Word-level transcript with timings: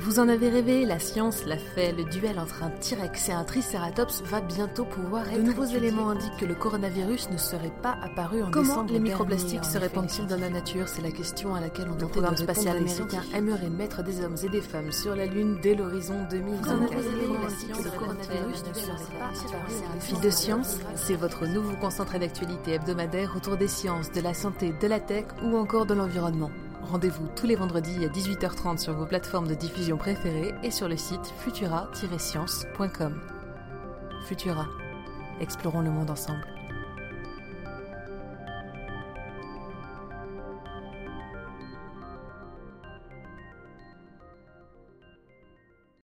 Vous 0.00 0.20
en 0.20 0.28
avez 0.28 0.50
rêvé, 0.50 0.84
la 0.84 0.98
science 0.98 1.44
l'a 1.46 1.56
fait, 1.56 1.92
le 1.92 2.04
duel 2.04 2.38
entre 2.38 2.62
un 2.62 2.70
T-Rex 2.70 3.30
et 3.30 3.32
un 3.32 3.44
Triceratops 3.44 4.22
va 4.24 4.40
bientôt 4.40 4.84
pouvoir 4.84 5.26
être 5.28 5.38
De 5.38 5.42
nouveaux 5.42 5.64
éléments 5.64 6.10
indiquent 6.10 6.36
que 6.38 6.44
le 6.44 6.54
coronavirus 6.54 7.30
ne 7.30 7.38
serait 7.38 7.72
pas 7.82 7.96
apparu 8.02 8.42
en 8.42 8.50
Comment 8.50 8.68
décembre 8.68 8.92
les 8.92 9.00
microplastiques 9.00 9.64
se 9.64 9.78
répandent-ils 9.78 10.26
dans 10.26 10.38
la 10.38 10.50
nature? 10.50 10.86
C'est 10.86 11.02
la 11.02 11.10
question 11.10 11.54
à 11.54 11.60
laquelle 11.60 11.88
on 11.88 11.98
Le 11.98 12.08
programme 12.08 12.34
de 12.34 12.40
spatial 12.40 12.76
américain 12.76 13.22
aimerait 13.34 13.70
mettre 13.70 14.02
des 14.02 14.22
hommes 14.22 14.36
et 14.44 14.48
des 14.48 14.60
femmes 14.60 14.92
sur 14.92 15.16
la 15.16 15.26
Lune 15.26 15.58
dès 15.62 15.74
l'horizon 15.74 16.26
2024. 16.30 16.62
Vous 16.62 16.70
en 16.70 16.84
avez 16.84 16.96
rêvé, 16.96 17.26
La 17.32 17.42
la 17.42 17.48
science 17.48 17.58
science 17.58 17.78
le 17.78 17.84
le 17.84 17.90
coronavirus 17.90 18.62
coronavirus 18.62 18.64
ne 18.68 18.74
serait 18.74 19.18
pas 19.18 19.26
apparu 19.26 20.00
Fil 20.00 20.20
de 20.20 20.30
science, 20.30 20.78
c'est 20.94 21.16
votre 21.16 21.46
nouveau 21.46 21.74
concentré 21.76 22.18
d'actualité 22.18 22.72
hebdomadaire 22.72 23.32
autour 23.34 23.56
des 23.56 23.68
sciences, 23.68 24.12
de 24.12 24.20
la 24.20 24.34
santé, 24.34 24.74
de 24.78 24.86
la 24.86 25.00
tech 25.00 25.24
ou 25.42 25.56
encore 25.56 25.86
de 25.86 25.94
l'environnement. 25.94 26.50
Rendez-vous 26.90 27.26
tous 27.34 27.46
les 27.46 27.56
vendredis 27.56 28.04
à 28.04 28.08
18h30 28.08 28.78
sur 28.78 28.92
vos 28.94 29.06
plateformes 29.06 29.48
de 29.48 29.54
diffusion 29.54 29.96
préférées 29.96 30.54
et 30.62 30.70
sur 30.70 30.88
le 30.88 30.96
site 30.96 31.34
futura-science.com. 31.38 33.20
Futura. 34.26 34.66
Explorons 35.40 35.80
le 35.80 35.90
monde 35.90 36.10
ensemble. 36.10 36.46